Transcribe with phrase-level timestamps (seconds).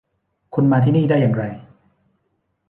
[0.53, 1.43] คุณมาที่นี่ได้อย่างไร